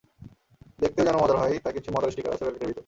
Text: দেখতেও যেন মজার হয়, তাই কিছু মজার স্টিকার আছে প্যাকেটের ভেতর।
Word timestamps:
দেখতেও 0.79 1.05
যেন 1.07 1.15
মজার 1.15 1.37
হয়, 1.37 1.55
তাই 1.63 1.73
কিছু 1.73 1.89
মজার 1.95 2.11
স্টিকার 2.11 2.31
আছে 2.33 2.43
প্যাকেটের 2.45 2.67
ভেতর। 2.67 2.79